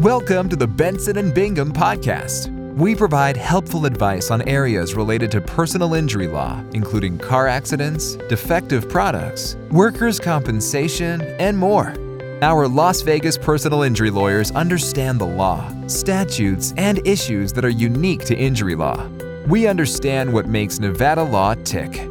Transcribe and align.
Welcome 0.00 0.50
to 0.50 0.56
the 0.56 0.66
Benson 0.66 1.16
and 1.16 1.32
Bingham 1.32 1.72
podcast. 1.72 2.54
We 2.74 2.94
provide 2.94 3.34
helpful 3.34 3.86
advice 3.86 4.30
on 4.30 4.46
areas 4.46 4.94
related 4.94 5.30
to 5.30 5.40
personal 5.40 5.94
injury 5.94 6.28
law, 6.28 6.62
including 6.74 7.16
car 7.16 7.46
accidents, 7.48 8.16
defective 8.28 8.90
products, 8.90 9.56
workers' 9.70 10.20
compensation, 10.20 11.22
and 11.40 11.56
more. 11.56 11.94
Our 12.42 12.68
Las 12.68 13.00
Vegas 13.00 13.38
personal 13.38 13.84
injury 13.84 14.10
lawyers 14.10 14.50
understand 14.50 15.18
the 15.18 15.26
law, 15.26 15.66
statutes, 15.86 16.74
and 16.76 17.00
issues 17.06 17.54
that 17.54 17.64
are 17.64 17.70
unique 17.70 18.26
to 18.26 18.36
injury 18.36 18.74
law. 18.74 19.02
We 19.48 19.66
understand 19.66 20.30
what 20.30 20.46
makes 20.46 20.78
Nevada 20.78 21.22
law 21.22 21.54
tick. 21.64 22.05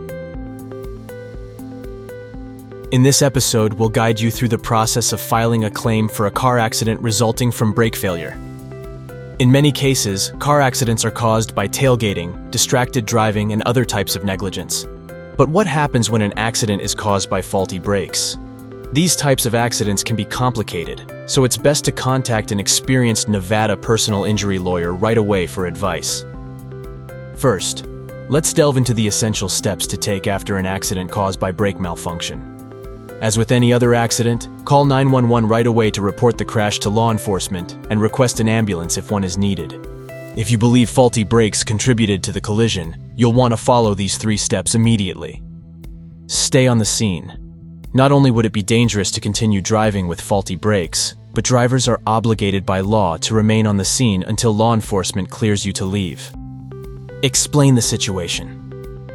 In 2.91 3.01
this 3.01 3.23
episode, 3.23 3.73
we'll 3.73 3.89
guide 3.89 4.19
you 4.19 4.29
through 4.29 4.49
the 4.49 4.59
process 4.59 5.11
of 5.11 5.19
filing 5.19 5.63
a 5.63 5.71
claim 5.71 6.07
for 6.07 6.27
a 6.27 6.31
car 6.31 6.59
accident 6.59 7.01
resulting 7.01 7.51
from 7.51 7.73
brake 7.73 7.95
failure. 7.95 8.37
In 9.39 9.51
many 9.51 9.71
cases, 9.71 10.31
car 10.37 10.61
accidents 10.61 11.03
are 11.03 11.09
caused 11.09 11.55
by 11.55 11.67
tailgating, 11.67 12.51
distracted 12.51 13.07
driving, 13.07 13.53
and 13.53 13.63
other 13.63 13.85
types 13.85 14.15
of 14.15 14.23
negligence. 14.23 14.85
But 15.35 15.49
what 15.49 15.65
happens 15.65 16.11
when 16.11 16.21
an 16.21 16.31
accident 16.37 16.79
is 16.79 16.93
caused 16.93 17.27
by 17.27 17.41
faulty 17.41 17.79
brakes? 17.79 18.37
These 18.93 19.15
types 19.15 19.47
of 19.47 19.55
accidents 19.55 20.03
can 20.03 20.15
be 20.15 20.23
complicated, 20.23 21.11
so 21.25 21.43
it's 21.43 21.57
best 21.57 21.85
to 21.85 21.91
contact 21.91 22.51
an 22.51 22.59
experienced 22.59 23.27
Nevada 23.27 23.75
personal 23.75 24.25
injury 24.25 24.59
lawyer 24.59 24.93
right 24.93 25.17
away 25.17 25.47
for 25.47 25.65
advice. 25.65 26.23
First, 27.35 27.87
let's 28.29 28.53
delve 28.53 28.77
into 28.77 28.93
the 28.93 29.07
essential 29.07 29.49
steps 29.49 29.87
to 29.87 29.97
take 29.97 30.27
after 30.27 30.57
an 30.57 30.67
accident 30.67 31.09
caused 31.09 31.39
by 31.39 31.51
brake 31.51 31.79
malfunction. 31.79 32.54
As 33.21 33.37
with 33.37 33.51
any 33.51 33.71
other 33.71 33.93
accident, 33.93 34.49
call 34.65 34.83
911 34.83 35.49
right 35.49 35.65
away 35.65 35.89
to 35.91 36.01
report 36.01 36.37
the 36.37 36.45
crash 36.45 36.79
to 36.79 36.89
law 36.89 37.11
enforcement 37.11 37.73
and 37.89 38.01
request 38.01 38.39
an 38.39 38.49
ambulance 38.49 38.97
if 38.97 39.09
one 39.09 39.23
is 39.23 39.37
needed. 39.37 39.73
If 40.35 40.51
you 40.51 40.57
believe 40.57 40.89
faulty 40.89 41.23
brakes 41.23 41.63
contributed 41.63 42.21
to 42.23 42.33
the 42.33 42.41
collision, 42.41 43.13
you'll 43.15 43.31
want 43.31 43.53
to 43.53 43.57
follow 43.57 43.93
these 43.93 44.17
three 44.17 44.35
steps 44.35 44.75
immediately. 44.75 45.41
Stay 46.27 46.67
on 46.67 46.77
the 46.77 46.85
scene. 46.85 47.41
Not 47.93 48.11
only 48.11 48.31
would 48.31 48.45
it 48.45 48.51
be 48.51 48.61
dangerous 48.61 49.11
to 49.11 49.21
continue 49.21 49.61
driving 49.61 50.07
with 50.07 50.19
faulty 50.19 50.57
brakes, 50.57 51.15
but 51.33 51.45
drivers 51.45 51.87
are 51.87 52.01
obligated 52.05 52.65
by 52.65 52.81
law 52.81 53.15
to 53.17 53.33
remain 53.33 53.65
on 53.65 53.77
the 53.77 53.85
scene 53.85 54.23
until 54.23 54.53
law 54.53 54.73
enforcement 54.73 55.29
clears 55.29 55.65
you 55.65 55.71
to 55.73 55.85
leave. 55.85 56.33
Explain 57.23 57.75
the 57.75 57.81
situation. 57.81 58.61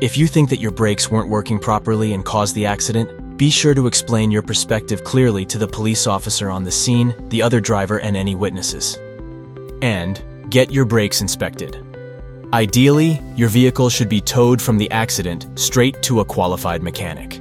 If 0.00 0.16
you 0.16 0.26
think 0.26 0.48
that 0.48 0.60
your 0.60 0.70
brakes 0.70 1.10
weren't 1.10 1.28
working 1.28 1.58
properly 1.58 2.14
and 2.14 2.24
caused 2.24 2.54
the 2.54 2.64
accident, 2.64 3.19
be 3.40 3.48
sure 3.48 3.72
to 3.72 3.86
explain 3.86 4.30
your 4.30 4.42
perspective 4.42 5.02
clearly 5.02 5.46
to 5.46 5.56
the 5.56 5.66
police 5.66 6.06
officer 6.06 6.50
on 6.50 6.62
the 6.62 6.70
scene, 6.70 7.14
the 7.30 7.40
other 7.40 7.58
driver, 7.58 7.98
and 7.98 8.14
any 8.14 8.34
witnesses. 8.34 8.98
And 9.80 10.22
get 10.50 10.70
your 10.70 10.84
brakes 10.84 11.22
inspected. 11.22 11.82
Ideally, 12.52 13.18
your 13.36 13.48
vehicle 13.48 13.88
should 13.88 14.10
be 14.10 14.20
towed 14.20 14.60
from 14.60 14.76
the 14.76 14.90
accident 14.90 15.58
straight 15.58 16.02
to 16.02 16.20
a 16.20 16.24
qualified 16.26 16.82
mechanic. 16.82 17.40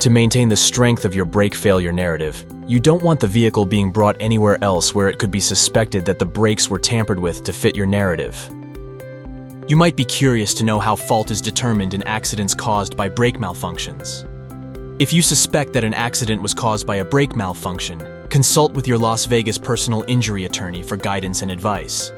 To 0.00 0.10
maintain 0.10 0.48
the 0.48 0.56
strength 0.56 1.04
of 1.04 1.14
your 1.14 1.24
brake 1.24 1.54
failure 1.54 1.92
narrative, 1.92 2.44
you 2.66 2.80
don't 2.80 3.04
want 3.04 3.20
the 3.20 3.28
vehicle 3.28 3.66
being 3.66 3.92
brought 3.92 4.16
anywhere 4.18 4.58
else 4.64 4.96
where 4.96 5.08
it 5.08 5.20
could 5.20 5.30
be 5.30 5.38
suspected 5.38 6.04
that 6.06 6.18
the 6.18 6.26
brakes 6.26 6.68
were 6.68 6.80
tampered 6.80 7.20
with 7.20 7.44
to 7.44 7.52
fit 7.52 7.76
your 7.76 7.86
narrative. 7.86 8.50
You 9.68 9.76
might 9.76 9.94
be 9.94 10.04
curious 10.04 10.54
to 10.54 10.64
know 10.64 10.80
how 10.80 10.96
fault 10.96 11.30
is 11.30 11.40
determined 11.40 11.94
in 11.94 12.02
accidents 12.02 12.52
caused 12.52 12.96
by 12.96 13.08
brake 13.08 13.38
malfunctions. 13.38 14.28
If 14.98 15.12
you 15.12 15.20
suspect 15.20 15.74
that 15.74 15.84
an 15.84 15.92
accident 15.92 16.40
was 16.40 16.54
caused 16.54 16.86
by 16.86 16.96
a 16.96 17.04
brake 17.04 17.36
malfunction, 17.36 18.02
consult 18.30 18.72
with 18.72 18.88
your 18.88 18.96
Las 18.96 19.26
Vegas 19.26 19.58
personal 19.58 20.06
injury 20.08 20.46
attorney 20.46 20.82
for 20.82 20.96
guidance 20.96 21.42
and 21.42 21.50
advice. 21.50 22.14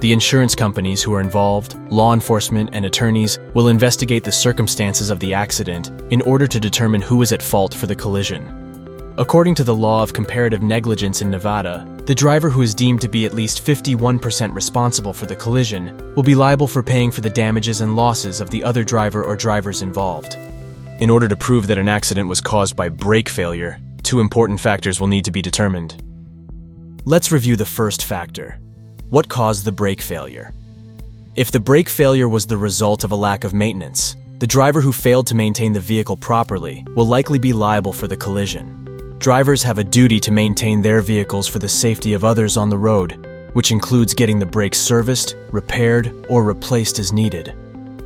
The 0.00 0.12
insurance 0.12 0.54
companies 0.54 1.02
who 1.02 1.14
are 1.14 1.22
involved, 1.22 1.78
law 1.90 2.12
enforcement, 2.12 2.70
and 2.74 2.84
attorneys 2.84 3.38
will 3.54 3.68
investigate 3.68 4.22
the 4.22 4.32
circumstances 4.32 5.08
of 5.08 5.18
the 5.18 5.32
accident 5.32 5.92
in 6.12 6.20
order 6.20 6.46
to 6.46 6.60
determine 6.60 7.00
who 7.00 7.22
is 7.22 7.32
at 7.32 7.42
fault 7.42 7.72
for 7.72 7.86
the 7.86 7.96
collision. 7.96 9.14
According 9.16 9.54
to 9.54 9.64
the 9.64 9.74
law 9.74 10.02
of 10.02 10.12
comparative 10.12 10.62
negligence 10.62 11.22
in 11.22 11.30
Nevada, 11.30 11.86
the 12.04 12.14
driver 12.14 12.50
who 12.50 12.60
is 12.60 12.74
deemed 12.74 13.00
to 13.00 13.08
be 13.08 13.24
at 13.24 13.32
least 13.32 13.64
51% 13.64 14.54
responsible 14.54 15.14
for 15.14 15.24
the 15.24 15.36
collision 15.36 15.96
will 16.14 16.22
be 16.22 16.34
liable 16.34 16.66
for 16.66 16.82
paying 16.82 17.10
for 17.10 17.22
the 17.22 17.30
damages 17.30 17.80
and 17.80 17.96
losses 17.96 18.42
of 18.42 18.50
the 18.50 18.62
other 18.62 18.84
driver 18.84 19.24
or 19.24 19.36
drivers 19.36 19.80
involved. 19.80 20.36
In 21.00 21.08
order 21.08 21.28
to 21.28 21.36
prove 21.36 21.66
that 21.68 21.78
an 21.78 21.88
accident 21.88 22.28
was 22.28 22.42
caused 22.42 22.76
by 22.76 22.90
brake 22.90 23.30
failure, 23.30 23.80
two 24.02 24.20
important 24.20 24.60
factors 24.60 25.00
will 25.00 25.06
need 25.06 25.24
to 25.24 25.30
be 25.30 25.40
determined. 25.40 25.96
Let's 27.06 27.32
review 27.32 27.56
the 27.56 27.64
first 27.64 28.04
factor. 28.04 28.60
What 29.08 29.26
caused 29.26 29.64
the 29.64 29.72
brake 29.72 30.02
failure? 30.02 30.52
If 31.36 31.52
the 31.52 31.58
brake 31.58 31.88
failure 31.88 32.28
was 32.28 32.46
the 32.46 32.58
result 32.58 33.02
of 33.02 33.12
a 33.12 33.16
lack 33.16 33.44
of 33.44 33.54
maintenance, 33.54 34.14
the 34.40 34.46
driver 34.46 34.82
who 34.82 34.92
failed 34.92 35.26
to 35.28 35.34
maintain 35.34 35.72
the 35.72 35.80
vehicle 35.80 36.18
properly 36.18 36.84
will 36.94 37.06
likely 37.06 37.38
be 37.38 37.54
liable 37.54 37.94
for 37.94 38.06
the 38.06 38.16
collision. 38.18 39.16
Drivers 39.18 39.62
have 39.62 39.78
a 39.78 39.84
duty 39.84 40.20
to 40.20 40.30
maintain 40.30 40.82
their 40.82 41.00
vehicles 41.00 41.48
for 41.48 41.60
the 41.60 41.68
safety 41.68 42.12
of 42.12 42.24
others 42.24 42.58
on 42.58 42.68
the 42.68 42.76
road, 42.76 43.26
which 43.54 43.70
includes 43.70 44.12
getting 44.12 44.38
the 44.38 44.44
brakes 44.44 44.78
serviced, 44.78 45.34
repaired, 45.50 46.26
or 46.28 46.44
replaced 46.44 46.98
as 46.98 47.10
needed. 47.10 47.54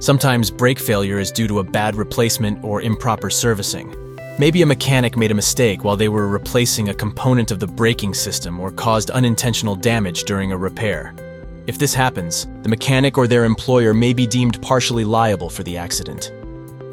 Sometimes 0.05 0.51
brake 0.51 0.79
failure 0.79 1.19
is 1.19 1.33
due 1.33 1.49
to 1.49 1.61
a 1.61 1.65
bad 1.65 1.97
replacement 1.97 2.63
or 2.63 2.83
improper 2.83 3.31
servicing. 3.31 3.97
Maybe 4.39 4.61
a 4.61 4.67
mechanic 4.67 5.17
made 5.17 5.31
a 5.31 5.35
mistake 5.35 5.83
while 5.83 5.97
they 5.97 6.11
were 6.11 6.29
replacing 6.29 6.91
a 6.91 6.95
component 6.95 7.51
of 7.51 7.59
the 7.59 7.67
braking 7.67 8.13
system 8.13 8.61
or 8.61 8.71
caused 8.71 9.11
unintentional 9.11 9.75
damage 9.75 10.25
during 10.25 10.53
a 10.53 10.59
repair. 10.59 11.15
If 11.67 11.79
this 11.79 11.95
happens, 11.95 12.47
the 12.61 12.69
mechanic 12.69 13.17
or 13.17 13.27
their 13.27 13.47
employer 13.47 13.95
may 13.95 14.13
be 14.13 14.27
deemed 14.27 14.61
partially 14.61 15.07
liable 15.07 15.49
for 15.49 15.63
the 15.63 15.79
accident. 15.79 16.33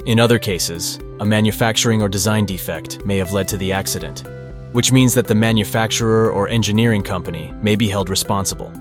In 0.06 0.18
other 0.18 0.40
cases, 0.40 0.98
a 1.20 1.26
manufacturing 1.26 2.02
or 2.02 2.08
design 2.08 2.46
defect 2.46 3.06
may 3.06 3.18
have 3.18 3.34
led 3.34 3.50
to 3.50 3.58
the 3.58 3.74
accident, 3.74 4.24
which 4.72 4.94
means 4.94 5.14
that 5.16 5.28
the 5.28 5.36
manufacturer 5.36 6.32
or 6.32 6.48
engineering 6.48 7.04
company 7.04 7.54
may 7.62 7.76
be 7.76 7.90
held 7.90 8.10
responsible. 8.10 8.72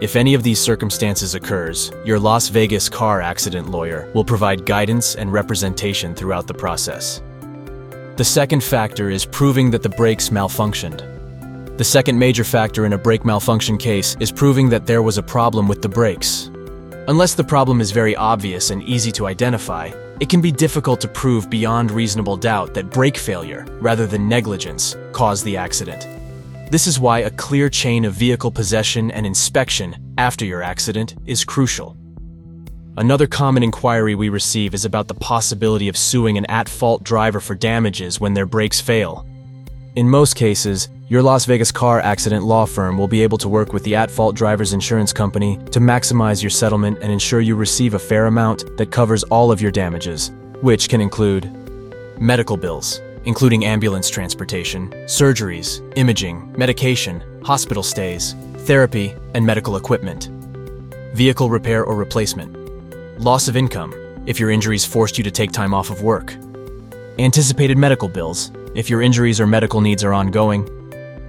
If 0.00 0.14
any 0.14 0.34
of 0.34 0.44
these 0.44 0.60
circumstances 0.60 1.34
occurs, 1.34 1.90
your 2.04 2.20
Las 2.20 2.50
Vegas 2.50 2.88
car 2.88 3.20
accident 3.20 3.68
lawyer 3.68 4.08
will 4.14 4.24
provide 4.24 4.64
guidance 4.64 5.16
and 5.16 5.32
representation 5.32 6.14
throughout 6.14 6.46
the 6.46 6.54
process. 6.54 7.20
The 8.14 8.24
second 8.24 8.62
factor 8.62 9.10
is 9.10 9.24
proving 9.24 9.72
that 9.72 9.82
the 9.82 9.88
brakes 9.88 10.28
malfunctioned. 10.28 11.76
The 11.78 11.84
second 11.84 12.16
major 12.16 12.44
factor 12.44 12.86
in 12.86 12.92
a 12.92 12.98
brake 12.98 13.24
malfunction 13.24 13.76
case 13.76 14.16
is 14.20 14.30
proving 14.30 14.68
that 14.68 14.86
there 14.86 15.02
was 15.02 15.18
a 15.18 15.22
problem 15.22 15.66
with 15.66 15.82
the 15.82 15.88
brakes. 15.88 16.48
Unless 17.08 17.34
the 17.34 17.42
problem 17.42 17.80
is 17.80 17.90
very 17.90 18.14
obvious 18.14 18.70
and 18.70 18.84
easy 18.84 19.10
to 19.12 19.26
identify, 19.26 19.90
it 20.20 20.28
can 20.28 20.40
be 20.40 20.52
difficult 20.52 21.00
to 21.00 21.08
prove 21.08 21.50
beyond 21.50 21.90
reasonable 21.90 22.36
doubt 22.36 22.72
that 22.74 22.90
brake 22.90 23.16
failure, 23.16 23.66
rather 23.80 24.06
than 24.06 24.28
negligence, 24.28 24.96
caused 25.12 25.44
the 25.44 25.56
accident. 25.56 26.17
This 26.70 26.86
is 26.86 27.00
why 27.00 27.20
a 27.20 27.30
clear 27.30 27.70
chain 27.70 28.04
of 28.04 28.12
vehicle 28.12 28.50
possession 28.50 29.10
and 29.10 29.24
inspection 29.24 30.14
after 30.18 30.44
your 30.44 30.62
accident 30.62 31.14
is 31.24 31.42
crucial. 31.42 31.96
Another 32.98 33.26
common 33.26 33.62
inquiry 33.62 34.14
we 34.14 34.28
receive 34.28 34.74
is 34.74 34.84
about 34.84 35.08
the 35.08 35.14
possibility 35.14 35.88
of 35.88 35.96
suing 35.96 36.36
an 36.36 36.44
at-fault 36.46 37.02
driver 37.04 37.40
for 37.40 37.54
damages 37.54 38.20
when 38.20 38.34
their 38.34 38.44
brakes 38.44 38.82
fail. 38.82 39.26
In 39.96 40.10
most 40.10 40.36
cases, 40.36 40.90
your 41.08 41.22
Las 41.22 41.46
Vegas 41.46 41.72
car 41.72 42.00
accident 42.00 42.44
law 42.44 42.66
firm 42.66 42.98
will 42.98 43.08
be 43.08 43.22
able 43.22 43.38
to 43.38 43.48
work 43.48 43.72
with 43.72 43.82
the 43.84 43.94
at-fault 43.94 44.36
driver's 44.36 44.74
insurance 44.74 45.10
company 45.10 45.56
to 45.70 45.80
maximize 45.80 46.42
your 46.42 46.50
settlement 46.50 46.98
and 47.00 47.10
ensure 47.10 47.40
you 47.40 47.56
receive 47.56 47.94
a 47.94 47.98
fair 47.98 48.26
amount 48.26 48.76
that 48.76 48.90
covers 48.90 49.22
all 49.24 49.50
of 49.50 49.62
your 49.62 49.70
damages, 49.70 50.32
which 50.60 50.90
can 50.90 51.00
include 51.00 51.50
medical 52.20 52.58
bills, 52.58 53.00
including 53.24 53.64
ambulance 53.64 54.08
transportation, 54.10 54.90
surgeries, 55.06 55.80
imaging, 55.96 56.52
medication, 56.56 57.22
hospital 57.44 57.82
stays, 57.82 58.34
therapy, 58.66 59.14
and 59.34 59.44
medical 59.44 59.76
equipment. 59.76 60.30
Vehicle 61.14 61.50
repair 61.50 61.84
or 61.84 61.96
replacement. 61.96 62.54
Loss 63.20 63.48
of 63.48 63.56
income, 63.56 63.94
if 64.26 64.38
your 64.38 64.50
injuries 64.50 64.84
forced 64.84 65.18
you 65.18 65.24
to 65.24 65.30
take 65.30 65.52
time 65.52 65.72
off 65.72 65.90
of 65.90 66.02
work. 66.02 66.36
Anticipated 67.18 67.78
medical 67.78 68.08
bills, 68.08 68.52
if 68.74 68.88
your 68.88 69.02
injuries 69.02 69.40
or 69.40 69.46
medical 69.46 69.80
needs 69.80 70.04
are 70.04 70.12
ongoing. 70.12 70.68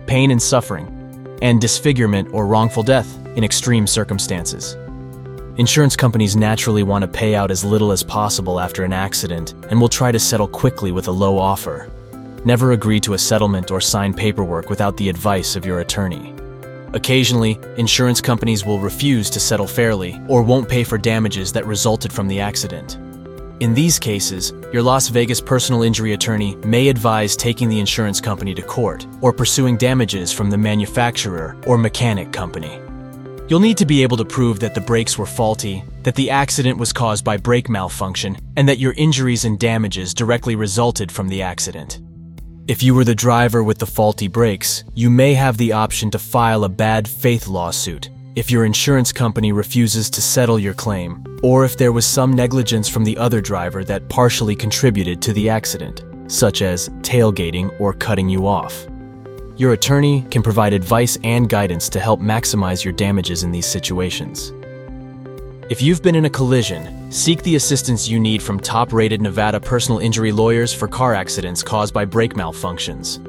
Pain 0.05 0.31
and 0.31 0.41
suffering. 0.41 0.95
And 1.41 1.59
disfigurement 1.59 2.29
or 2.33 2.45
wrongful 2.45 2.83
death 2.83 3.17
in 3.35 3.43
extreme 3.43 3.87
circumstances. 3.87 4.75
Insurance 5.59 5.97
companies 5.97 6.37
naturally 6.37 6.83
want 6.83 7.01
to 7.01 7.07
pay 7.09 7.35
out 7.35 7.51
as 7.51 7.65
little 7.65 7.91
as 7.91 8.01
possible 8.01 8.61
after 8.61 8.85
an 8.85 8.93
accident 8.93 9.55
and 9.69 9.81
will 9.81 9.89
try 9.89 10.09
to 10.09 10.17
settle 10.17 10.47
quickly 10.47 10.93
with 10.93 11.09
a 11.09 11.11
low 11.11 11.37
offer. 11.37 11.91
Never 12.45 12.71
agree 12.71 13.01
to 13.01 13.13
a 13.13 13.17
settlement 13.17 13.69
or 13.69 13.81
sign 13.81 14.13
paperwork 14.13 14.69
without 14.69 14.95
the 14.95 15.09
advice 15.09 15.57
of 15.57 15.65
your 15.65 15.81
attorney. 15.81 16.33
Occasionally, 16.93 17.59
insurance 17.75 18.21
companies 18.21 18.65
will 18.65 18.79
refuse 18.79 19.29
to 19.31 19.41
settle 19.41 19.67
fairly 19.67 20.17
or 20.29 20.43
won't 20.43 20.69
pay 20.69 20.85
for 20.85 20.97
damages 20.97 21.51
that 21.51 21.65
resulted 21.65 22.13
from 22.13 22.29
the 22.29 22.39
accident. 22.39 22.95
In 23.59 23.73
these 23.73 23.99
cases, 23.99 24.53
your 24.71 24.81
Las 24.81 25.09
Vegas 25.09 25.41
personal 25.41 25.83
injury 25.83 26.13
attorney 26.13 26.55
may 26.63 26.87
advise 26.87 27.35
taking 27.35 27.67
the 27.67 27.81
insurance 27.81 28.21
company 28.21 28.55
to 28.55 28.61
court 28.61 29.05
or 29.19 29.33
pursuing 29.33 29.75
damages 29.75 30.31
from 30.31 30.49
the 30.49 30.57
manufacturer 30.57 31.57
or 31.67 31.77
mechanic 31.77 32.31
company. 32.31 32.79
You'll 33.49 33.59
need 33.59 33.77
to 33.77 33.85
be 33.87 34.03
able 34.03 34.17
to 34.17 34.25
prove 34.25 34.59
that 34.59 34.75
the 34.75 34.81
brakes 34.81 35.17
were 35.17 35.25
faulty, 35.25 35.83
that 36.03 36.13
the 36.13 36.29
accident 36.29 36.77
was 36.77 36.93
caused 36.93 37.25
by 37.25 37.37
brake 37.37 37.67
malfunction, 37.67 38.37
and 38.55 38.69
that 38.69 38.77
your 38.77 38.93
injuries 38.93 39.43
and 39.43 39.59
damages 39.59 40.13
directly 40.13 40.55
resulted 40.55 41.11
from 41.11 41.27
the 41.27 41.41
accident. 41.41 41.99
If 42.67 42.83
you 42.83 42.93
were 42.93 43.03
the 43.03 43.15
driver 43.15 43.63
with 43.63 43.79
the 43.79 43.87
faulty 43.87 44.27
brakes, 44.27 44.83
you 44.93 45.09
may 45.09 45.33
have 45.33 45.57
the 45.57 45.71
option 45.71 46.11
to 46.11 46.19
file 46.19 46.63
a 46.63 46.69
bad 46.69 47.07
faith 47.07 47.47
lawsuit 47.47 48.11
if 48.35 48.51
your 48.51 48.65
insurance 48.65 49.11
company 49.11 49.51
refuses 49.51 50.11
to 50.11 50.21
settle 50.21 50.59
your 50.59 50.75
claim, 50.75 51.25
or 51.41 51.65
if 51.65 51.75
there 51.75 51.91
was 51.91 52.05
some 52.05 52.31
negligence 52.31 52.87
from 52.87 53.03
the 53.03 53.17
other 53.17 53.41
driver 53.41 53.83
that 53.83 54.07
partially 54.09 54.55
contributed 54.55 55.23
to 55.23 55.33
the 55.33 55.49
accident, 55.49 56.03
such 56.27 56.61
as 56.61 56.89
tailgating 57.01 57.75
or 57.81 57.93
cutting 57.93 58.29
you 58.29 58.45
off. 58.45 58.88
Your 59.59 59.73
attorney 59.73 60.25
can 60.31 60.41
provide 60.41 60.71
advice 60.71 61.17
and 61.21 61.49
guidance 61.49 61.89
to 61.89 61.99
help 61.99 62.21
maximize 62.21 62.85
your 62.85 62.93
damages 62.93 63.43
in 63.43 63.51
these 63.51 63.65
situations. 63.65 64.53
If 65.69 65.81
you've 65.81 66.01
been 66.01 66.15
in 66.15 66.23
a 66.23 66.29
collision, 66.29 67.11
seek 67.11 67.43
the 67.43 67.57
assistance 67.57 68.07
you 68.07 68.21
need 68.21 68.41
from 68.41 68.61
top 68.61 68.93
rated 68.93 69.21
Nevada 69.21 69.59
personal 69.59 69.99
injury 69.99 70.31
lawyers 70.31 70.73
for 70.73 70.87
car 70.87 71.13
accidents 71.13 71.61
caused 71.61 71.93
by 71.93 72.05
brake 72.05 72.35
malfunctions. 72.35 73.19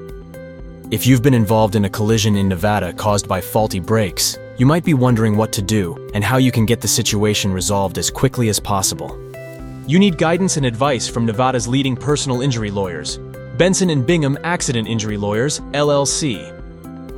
If 0.93 1.05
you've 1.05 1.21
been 1.21 1.35
involved 1.35 1.75
in 1.75 1.87
a 1.87 1.91
collision 1.91 2.37
in 2.37 2.47
Nevada 2.47 2.93
caused 2.93 3.26
by 3.26 3.41
faulty 3.41 3.81
brakes, 3.81 4.38
you 4.56 4.67
might 4.67 4.85
be 4.85 4.94
wondering 4.94 5.37
what 5.37 5.53
to 5.55 5.62
do 5.62 6.09
and 6.15 6.23
how 6.23 6.37
you 6.37 6.53
can 6.53 6.65
get 6.65 6.81
the 6.81 6.87
situation 6.87 7.53
resolved 7.53 7.99
as 7.99 8.09
quickly 8.09 8.49
as 8.49 8.61
possible. 8.61 9.19
You 9.88 9.99
need 9.99 10.17
guidance 10.17 10.56
and 10.56 10.65
advice 10.65 11.09
from 11.09 11.26
Nevada's 11.26 11.67
leading 11.67 11.97
personal 11.97 12.41
injury 12.41 12.71
lawyers, 12.71 13.19
Benson 13.61 13.91
and 13.91 14.07
Bingham 14.07 14.39
Accident 14.43 14.89
Injury 14.89 15.19
Lawyers, 15.19 15.61
LLC. 15.73 16.51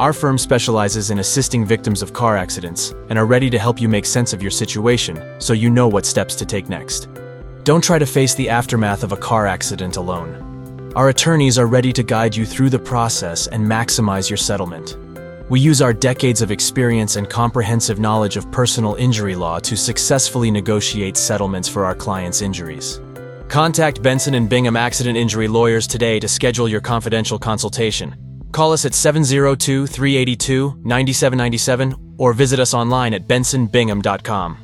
Our 0.01 0.13
firm 0.13 0.37
specializes 0.37 1.13
in 1.13 1.21
assisting 1.21 1.65
victims 1.65 2.03
of 2.03 2.13
car 2.13 2.37
accidents 2.37 2.97
and 3.11 3.17
are 3.17 3.27
ready 3.27 3.49
to 3.49 3.61
help 3.61 3.81
you 3.81 3.89
make 3.89 4.05
sense 4.05 4.33
of 4.33 4.43
your 4.43 4.51
situation 4.51 5.23
so 5.41 5.53
you 5.53 5.71
know 5.71 5.87
what 5.87 6.05
steps 6.05 6.35
to 6.35 6.45
take 6.45 6.69
next. 6.69 7.09
Don't 7.63 7.85
try 7.85 7.97
to 7.97 8.07
face 8.07 8.35
the 8.35 8.49
aftermath 8.49 9.05
of 9.05 9.13
a 9.13 9.17
car 9.17 9.47
accident 9.47 9.95
alone. 9.95 10.91
Our 10.97 11.11
attorneys 11.11 11.59
are 11.61 11.69
ready 11.69 11.93
to 11.93 12.03
guide 12.03 12.35
you 12.35 12.45
through 12.45 12.71
the 12.71 12.79
process 12.81 13.47
and 13.47 13.65
maximize 13.65 14.29
your 14.29 14.37
settlement. 14.37 14.97
We 15.49 15.61
use 15.61 15.81
our 15.81 15.93
decades 15.93 16.43
of 16.43 16.51
experience 16.51 17.15
and 17.15 17.31
comprehensive 17.31 18.01
knowledge 18.01 18.37
of 18.37 18.51
personal 18.51 18.97
injury 18.97 19.37
law 19.37 19.61
to 19.61 19.77
successfully 19.77 20.51
negotiate 20.51 21.17
settlements 21.17 21.69
for 21.69 21.85
our 21.85 21.95
clients' 21.95 22.43
injuries. 22.43 23.01
Contact 23.53 24.03
Benson 24.03 24.33
and 24.33 24.49
Bingham 24.49 24.77
Accident 24.79 25.19
Injury 25.19 25.47
Lawyers 25.47 25.87
today 25.87 26.19
to 26.21 26.27
schedule 26.27 26.67
your 26.67 26.81
confidential 26.81 27.39
consultation. 27.39 28.17
Call 28.51 28.73
us 28.73 28.87
at 28.87 28.95
702 28.95 29.87
382 29.87 30.81
9797 30.83 32.15
or 32.17 32.33
visit 32.33 32.59
us 32.59 32.73
online 32.73 33.13
at 33.13 33.29
bensonbingham.com. 33.29 34.57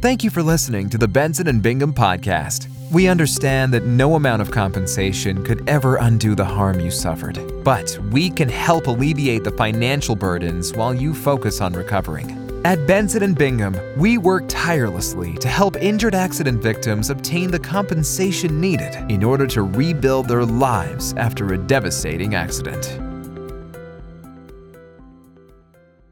Thank 0.00 0.24
you 0.24 0.30
for 0.30 0.42
listening 0.42 0.90
to 0.90 0.98
the 0.98 1.06
Benson 1.06 1.46
and 1.46 1.62
Bingham 1.62 1.94
podcast. 1.94 2.66
We 2.90 3.06
understand 3.06 3.72
that 3.72 3.86
no 3.86 4.16
amount 4.16 4.42
of 4.42 4.50
compensation 4.50 5.44
could 5.44 5.62
ever 5.68 5.94
undo 5.94 6.34
the 6.34 6.44
harm 6.44 6.80
you 6.80 6.90
suffered, 6.90 7.38
but 7.62 7.96
we 8.10 8.30
can 8.30 8.48
help 8.48 8.88
alleviate 8.88 9.44
the 9.44 9.52
financial 9.52 10.16
burdens 10.16 10.72
while 10.72 10.92
you 10.92 11.14
focus 11.14 11.60
on 11.60 11.72
recovering. 11.72 12.39
At 12.62 12.86
Benson 12.86 13.22
and 13.22 13.38
Bingham, 13.38 13.74
we 13.96 14.18
work 14.18 14.44
tirelessly 14.46 15.32
to 15.38 15.48
help 15.48 15.76
injured 15.76 16.14
accident 16.14 16.62
victims 16.62 17.08
obtain 17.08 17.50
the 17.50 17.58
compensation 17.58 18.60
needed 18.60 18.94
in 19.10 19.24
order 19.24 19.46
to 19.46 19.62
rebuild 19.62 20.28
their 20.28 20.44
lives 20.44 21.14
after 21.14 21.54
a 21.54 21.58
devastating 21.58 22.34
accident. 22.34 23.09